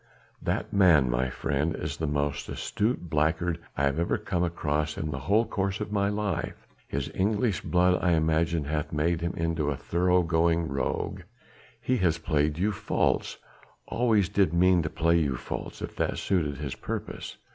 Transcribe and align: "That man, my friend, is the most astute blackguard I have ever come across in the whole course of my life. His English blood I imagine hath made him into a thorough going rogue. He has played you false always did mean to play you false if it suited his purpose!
"That 0.41 0.73
man, 0.73 1.11
my 1.11 1.29
friend, 1.29 1.75
is 1.75 1.97
the 1.97 2.07
most 2.07 2.49
astute 2.49 3.07
blackguard 3.07 3.59
I 3.77 3.83
have 3.83 3.99
ever 3.99 4.17
come 4.17 4.43
across 4.43 4.97
in 4.97 5.11
the 5.11 5.19
whole 5.19 5.45
course 5.45 5.79
of 5.79 5.91
my 5.91 6.09
life. 6.09 6.65
His 6.87 7.11
English 7.13 7.61
blood 7.61 7.99
I 8.01 8.13
imagine 8.13 8.63
hath 8.63 8.91
made 8.91 9.21
him 9.21 9.35
into 9.37 9.69
a 9.69 9.77
thorough 9.77 10.23
going 10.23 10.67
rogue. 10.67 11.21
He 11.79 11.97
has 11.97 12.17
played 12.17 12.57
you 12.57 12.71
false 12.71 13.37
always 13.85 14.27
did 14.27 14.55
mean 14.55 14.81
to 14.81 14.89
play 14.89 15.19
you 15.19 15.35
false 15.37 15.83
if 15.83 15.99
it 15.99 16.17
suited 16.17 16.57
his 16.57 16.73
purpose! 16.73 17.37